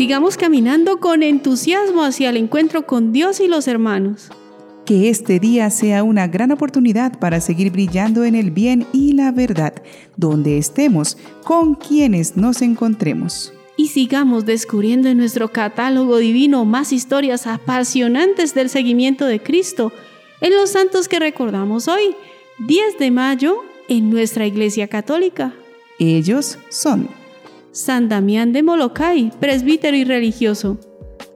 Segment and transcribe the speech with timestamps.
[0.00, 4.30] Sigamos caminando con entusiasmo hacia el encuentro con Dios y los hermanos.
[4.86, 9.30] Que este día sea una gran oportunidad para seguir brillando en el bien y la
[9.30, 9.74] verdad,
[10.16, 13.52] donde estemos, con quienes nos encontremos.
[13.76, 19.92] Y sigamos descubriendo en nuestro catálogo divino más historias apasionantes del seguimiento de Cristo
[20.40, 22.14] en los santos que recordamos hoy,
[22.66, 23.56] 10 de mayo,
[23.90, 25.52] en nuestra Iglesia Católica.
[25.98, 27.19] Ellos son
[27.72, 30.78] San Damián de Molokai, presbítero y religioso,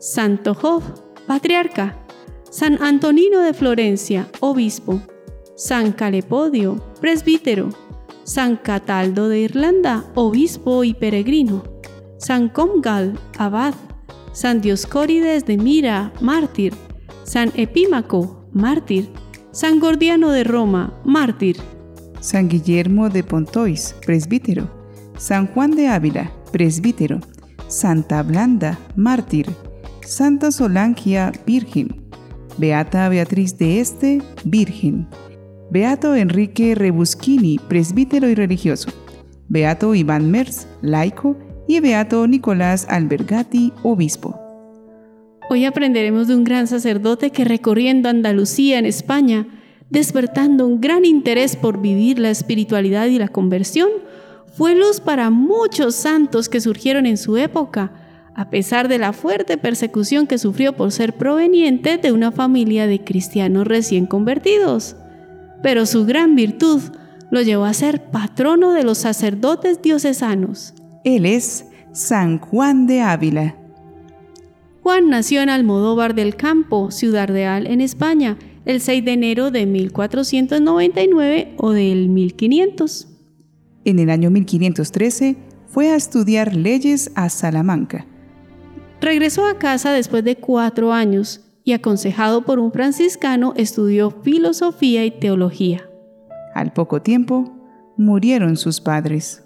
[0.00, 0.82] Santo Job,
[1.28, 1.96] patriarca,
[2.50, 5.00] San Antonino de Florencia, obispo,
[5.56, 7.68] San Calepodio, presbítero,
[8.24, 11.62] San Cataldo de Irlanda, obispo y peregrino,
[12.18, 13.74] San Comgal, abad,
[14.32, 16.74] San Dioscórides de Mira, mártir,
[17.22, 19.08] San Epímaco, mártir,
[19.52, 21.58] San Gordiano de Roma, mártir,
[22.18, 24.83] San Guillermo de Pontois, presbítero,
[25.16, 27.20] San Juan de Ávila, presbítero,
[27.68, 29.46] Santa Blanda, mártir,
[30.02, 32.04] Santa Solangia, virgen,
[32.56, 35.08] Beata Beatriz de Este, Virgen.
[35.70, 38.90] Beato Enrique Rebuschini, presbítero y religioso.
[39.48, 41.36] Beato Iván Mers, laico.
[41.66, 44.38] Y Beato Nicolás Albergati, obispo.
[45.48, 49.46] Hoy aprenderemos de un gran sacerdote que recorriendo Andalucía en España,
[49.88, 53.88] despertando un gran interés por vivir la espiritualidad y la conversión,
[54.56, 57.92] fue luz para muchos santos que surgieron en su época
[58.34, 63.02] a pesar de la fuerte persecución que sufrió por ser proveniente de una familia de
[63.04, 64.96] cristianos recién convertidos.
[65.62, 66.82] Pero su gran virtud
[67.30, 70.74] lo llevó a ser patrono de los sacerdotes diocesanos.
[71.04, 73.56] Él es San Juan de Ávila.
[74.82, 78.36] Juan nació en Almodóvar del Campo, Ciudad Real, en España,
[78.66, 83.13] el 6 de enero de 1499 o del 1500.
[83.84, 85.36] En el año 1513
[85.66, 88.06] fue a estudiar leyes a Salamanca
[89.04, 95.10] Regresó a casa después de cuatro años y aconsejado por un franciscano estudió filosofía y
[95.10, 95.86] teología.
[96.54, 97.52] Al poco tiempo,
[97.98, 99.44] murieron sus padres.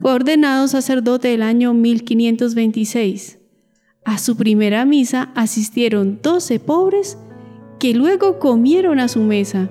[0.00, 3.38] Fue ordenado sacerdote el año 1526.
[4.04, 7.16] A su primera misa asistieron doce pobres
[7.80, 9.70] que luego comieron a su mesa.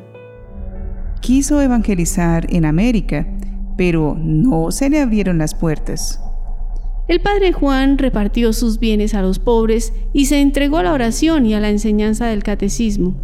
[1.21, 3.27] Quiso evangelizar en América,
[3.77, 6.19] pero no se le abrieron las puertas.
[7.07, 11.45] El padre Juan repartió sus bienes a los pobres y se entregó a la oración
[11.45, 13.17] y a la enseñanza del catecismo.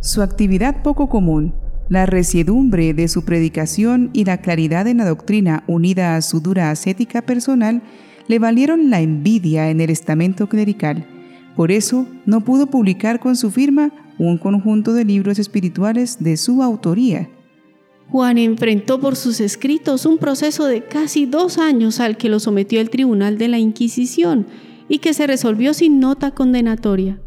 [0.00, 1.54] Su actividad poco común,
[1.88, 6.70] la resiedumbre de su predicación y la claridad en la doctrina unida a su dura
[6.70, 7.82] ascética personal
[8.26, 11.06] le valieron la envidia en el estamento clerical.
[11.56, 16.62] Por eso no pudo publicar con su firma un conjunto de libros espirituales de su
[16.62, 17.30] autoría.
[18.10, 22.80] Juan enfrentó por sus escritos un proceso de casi dos años al que lo sometió
[22.80, 24.46] el Tribunal de la Inquisición
[24.88, 27.20] y que se resolvió sin nota condenatoria.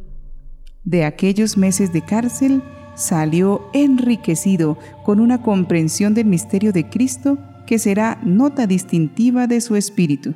[0.84, 2.64] De aquellos meses de cárcel
[2.96, 7.38] salió enriquecido con una comprensión del misterio de Cristo
[7.68, 10.34] que será nota distintiva de su espíritu.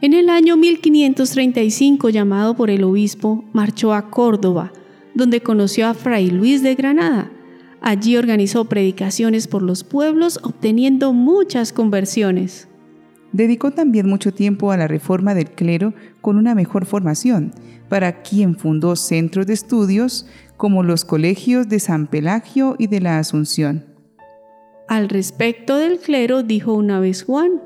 [0.00, 4.72] En el año 1535, llamado por el obispo, marchó a Córdoba,
[5.14, 7.32] donde conoció a Fray Luis de Granada,
[7.80, 12.68] Allí organizó predicaciones por los pueblos, obteniendo muchas conversiones.
[13.32, 17.52] Dedicó también mucho tiempo a la reforma del clero con una mejor formación,
[17.88, 20.26] para quien fundó centros de estudios
[20.56, 23.84] como los colegios de San Pelagio y de la Asunción.
[24.88, 27.60] Al respecto del clero dijo una vez Juan,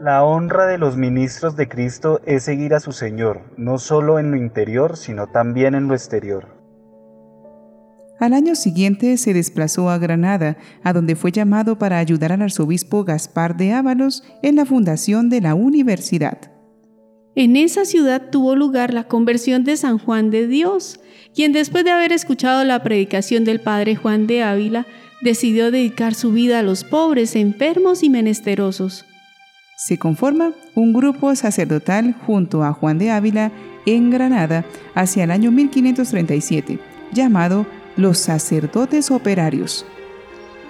[0.00, 4.30] La honra de los ministros de Cristo es seguir a su Señor, no solo en
[4.30, 6.57] lo interior, sino también en lo exterior.
[8.20, 13.04] Al año siguiente se desplazó a Granada, a donde fue llamado para ayudar al arzobispo
[13.04, 16.38] Gaspar de Ábalos en la fundación de la universidad.
[17.36, 20.98] En esa ciudad tuvo lugar la conversión de San Juan de Dios,
[21.32, 24.86] quien después de haber escuchado la predicación del padre Juan de Ávila,
[25.20, 29.04] decidió dedicar su vida a los pobres, enfermos y menesterosos.
[29.76, 33.52] Se conforma un grupo sacerdotal junto a Juan de Ávila
[33.86, 34.64] en Granada
[34.96, 36.80] hacia el año 1537,
[37.12, 37.66] llamado
[37.98, 39.84] los sacerdotes operarios.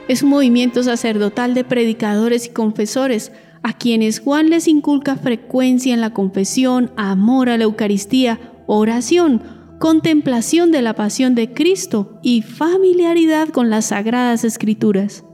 [0.08, 3.30] Es un movimiento sacerdotal de predicadores y confesores
[3.62, 9.42] a quienes Juan les inculca frecuencia en la confesión, amor a la Eucaristía, oración,
[9.78, 15.24] contemplación de la pasión de Cristo y familiaridad con las sagradas escrituras.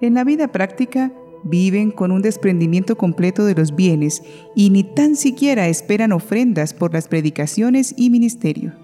[0.00, 1.12] En la vida práctica,
[1.44, 4.22] viven con un desprendimiento completo de los bienes
[4.56, 8.81] y ni tan siquiera esperan ofrendas por las predicaciones y ministerio.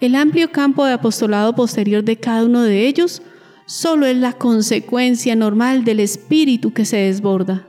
[0.00, 3.20] El amplio campo de apostolado posterior de cada uno de ellos
[3.66, 7.66] solo es la consecuencia normal del espíritu que se desborda.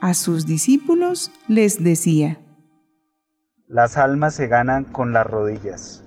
[0.00, 2.40] A sus discípulos les decía,
[3.68, 6.02] Las almas se ganan con las rodillas.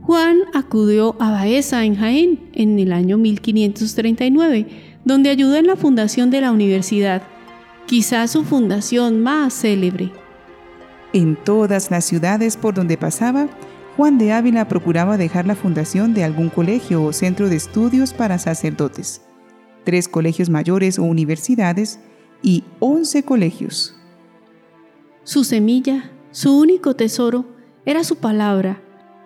[0.00, 4.66] Juan acudió a Baeza en Jaén en el año 1539,
[5.04, 7.22] donde ayudó en la fundación de la universidad,
[7.86, 10.10] quizás su fundación más célebre.
[11.12, 13.48] En todas las ciudades por donde pasaba,
[13.96, 18.38] Juan de Ávila procuraba dejar la fundación de algún colegio o centro de estudios para
[18.38, 19.20] sacerdotes,
[19.84, 22.00] tres colegios mayores o universidades
[22.42, 23.94] y once colegios.
[25.24, 27.44] Su semilla, su único tesoro,
[27.84, 28.80] era su palabra,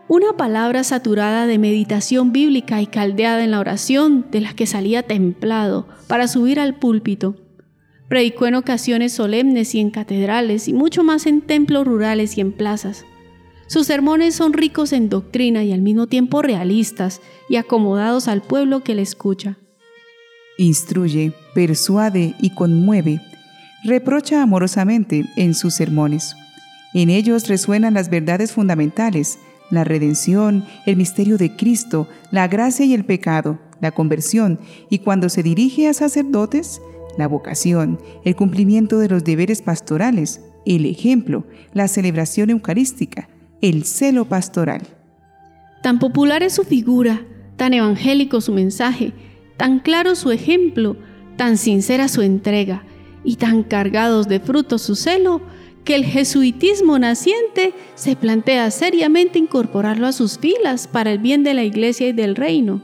[0.09, 5.05] una palabra saturada de meditación bíblica y caldeada en la oración de la que salía
[5.05, 7.37] templado para subir al púlpito.
[8.09, 12.53] Predicó en ocasiones solemnes y en catedrales y mucho más en templos rurales y en
[12.53, 13.05] plazas.
[13.67, 18.85] Sus sermones son ricos en doctrina y al mismo tiempo realistas y acomodados al pueblo
[18.85, 19.59] que le escucha.
[20.57, 23.21] Instruye, persuade y conmueve.
[23.83, 26.37] Reprocha amorosamente en sus sermones.
[26.95, 29.39] En ellos resuenan las verdades fundamentales,
[29.71, 35.29] la redención, el misterio de Cristo, la gracia y el pecado, la conversión, y cuando
[35.29, 36.81] se dirige a sacerdotes,
[37.17, 43.29] la vocación, el cumplimiento de los deberes pastorales, el ejemplo, la celebración eucarística,
[43.61, 44.83] el celo pastoral.
[45.83, 47.23] Tan popular es su figura,
[47.57, 49.13] tan evangélico su mensaje,
[49.57, 50.97] tan claro su ejemplo,
[51.37, 52.85] tan sincera su entrega
[53.25, 55.41] y tan cargados de frutos su celo,
[55.85, 61.55] que el jesuitismo naciente se plantea seriamente incorporarlo a sus filas para el bien de
[61.55, 62.83] la Iglesia y del reino.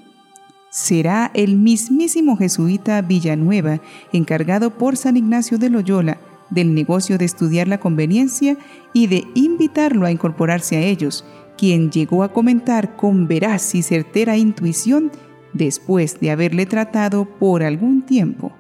[0.73, 3.81] Será el mismísimo jesuita Villanueva,
[4.11, 6.17] encargado por San Ignacio de Loyola,
[6.49, 8.57] del negocio de estudiar la conveniencia
[8.95, 11.27] y de invitarlo a incorporarse a ellos,
[11.59, 15.13] quien llegó a comentar con veraz y certera intuición
[15.53, 18.51] después de haberle tratado por algún tiempo.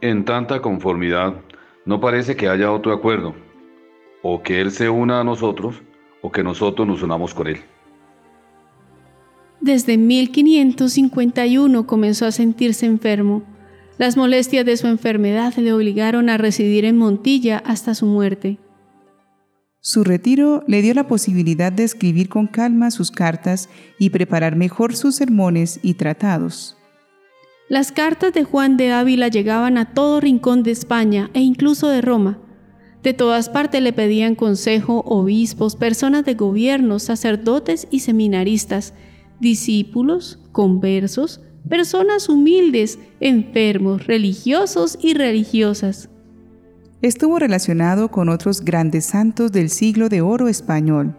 [0.00, 1.34] En tanta conformidad,
[1.84, 3.36] no parece que haya otro acuerdo,
[4.20, 5.80] o que Él se una a nosotros,
[6.22, 7.60] o que nosotros nos unamos con Él.
[9.64, 13.44] Desde 1551 comenzó a sentirse enfermo
[13.96, 18.58] las molestias de su enfermedad le obligaron a residir en Montilla hasta su muerte.
[19.80, 24.96] Su retiro le dio la posibilidad de escribir con calma sus cartas y preparar mejor
[24.96, 26.76] sus sermones y tratados.
[27.70, 32.02] Las cartas de Juan de Ávila llegaban a todo rincón de España e incluso de
[32.02, 32.38] Roma.
[33.02, 38.92] De todas partes le pedían consejo obispos, personas de gobierno, sacerdotes y seminaristas,
[39.44, 46.08] discípulos, conversos, personas humildes, enfermos, religiosos y religiosas.
[47.02, 51.14] Estuvo relacionado con otros grandes santos del siglo de oro español,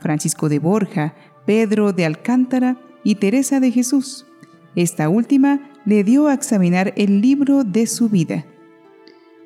[0.00, 1.14] Francisco de Borja,
[1.46, 4.26] Pedro de Alcántara y Teresa de Jesús.
[4.74, 8.44] Esta última le dio a examinar el libro de su vida.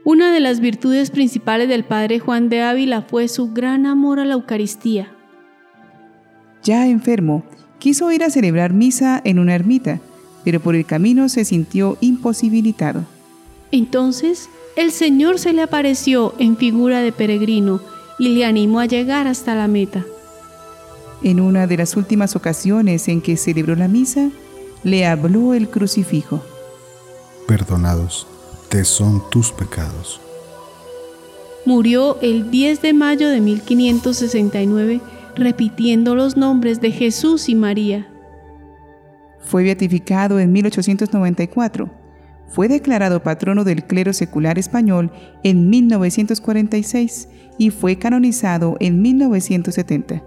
[0.05, 4.25] Una de las virtudes principales del padre Juan de Ávila fue su gran amor a
[4.25, 5.12] la Eucaristía.
[6.62, 7.44] Ya enfermo,
[7.85, 10.01] quiso ir a celebrar misa en una ermita,
[10.43, 13.05] pero por el camino se sintió imposibilitado.
[13.73, 17.83] Entonces el Señor se le apareció en figura de peregrino
[18.19, 20.03] y le animó a llegar hasta la meta.
[21.23, 24.31] En una de las últimas ocasiones en que celebró la misa,
[24.83, 26.43] le habló el crucifijo.
[27.47, 28.27] Perdonados
[28.70, 30.23] te son tus pecados.
[31.67, 35.03] Murió el 10 de mayo de 1569
[35.36, 38.08] repitiendo los nombres de Jesús y María.
[39.38, 41.91] Fue beatificado en 1894.
[42.48, 45.10] Fue declarado patrono del clero secular español
[45.43, 50.22] en 1946 y fue canonizado en 1970.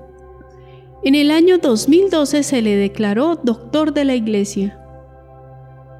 [1.04, 4.80] En el año 2012 se le declaró doctor de la Iglesia.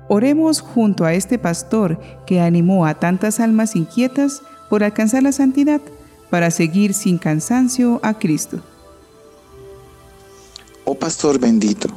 [0.10, 5.82] Oremos junto a este pastor que animó a tantas almas inquietas por alcanzar la santidad
[6.30, 8.62] para seguir sin cansancio a Cristo.
[10.90, 11.90] Oh pastor bendito,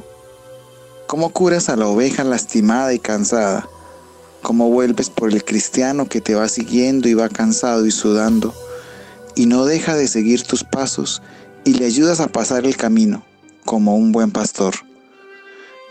[1.07, 3.69] ¿Cómo curas a la oveja lastimada y cansada?
[4.41, 8.53] ¿Cómo vuelves por el cristiano que te va siguiendo y va cansado y sudando
[9.33, 11.21] y no deja de seguir tus pasos
[11.63, 13.23] y le ayudas a pasar el camino
[13.63, 14.75] como un buen pastor?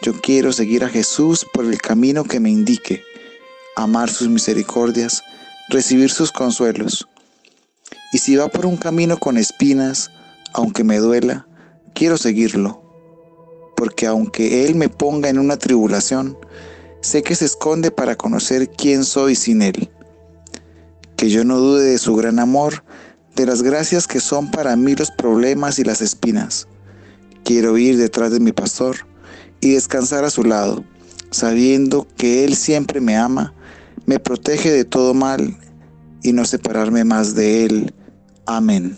[0.02, 3.02] Yo quiero seguir a Jesús por el camino que me indique,
[3.76, 5.22] amar sus misericordias,
[5.70, 7.08] recibir sus consuelos.
[8.12, 10.10] Y si va por un camino con espinas,
[10.52, 11.46] aunque me duela,
[11.94, 12.79] quiero seguirlo
[13.80, 16.36] porque aunque Él me ponga en una tribulación,
[17.00, 19.88] sé que se esconde para conocer quién soy sin Él.
[21.16, 22.84] Que yo no dude de su gran amor,
[23.36, 26.68] de las gracias que son para mí los problemas y las espinas.
[27.42, 28.96] Quiero ir detrás de mi pastor
[29.62, 30.84] y descansar a su lado,
[31.30, 33.54] sabiendo que Él siempre me ama,
[34.04, 35.56] me protege de todo mal
[36.22, 37.94] y no separarme más de Él.
[38.44, 38.94] Amén.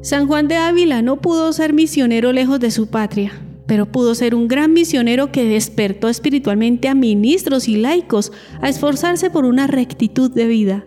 [0.00, 3.32] San Juan de Ávila no pudo ser misionero lejos de su patria,
[3.66, 8.30] pero pudo ser un gran misionero que despertó espiritualmente a ministros y laicos
[8.62, 10.86] a esforzarse por una rectitud de vida.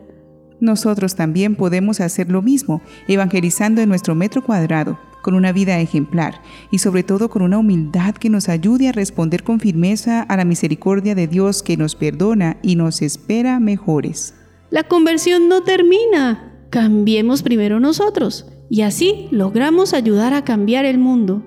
[0.62, 6.42] Nosotros también podemos hacer lo mismo, evangelizando en nuestro metro cuadrado, con una vida ejemplar
[6.72, 10.46] y sobre todo con una humildad que nos ayude a responder con firmeza a la
[10.46, 14.36] misericordia de Dios que nos perdona y nos espera mejores.
[14.70, 16.54] La conversión no termina.
[16.70, 21.44] Cambiemos primero nosotros y así logramos ayudar a cambiar el mundo.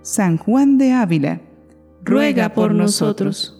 [0.00, 1.42] San Juan de Ávila,
[2.02, 3.57] ruega por nosotros.